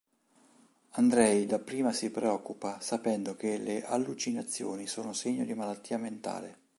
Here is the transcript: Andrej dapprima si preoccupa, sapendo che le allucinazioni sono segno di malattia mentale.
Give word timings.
Andrej 0.93 1.45
dapprima 1.45 1.91
si 1.93 2.09
preoccupa, 2.09 2.79
sapendo 2.79 3.35
che 3.35 3.59
le 3.59 3.85
allucinazioni 3.85 4.87
sono 4.87 5.13
segno 5.13 5.45
di 5.45 5.53
malattia 5.53 5.99
mentale. 5.99 6.57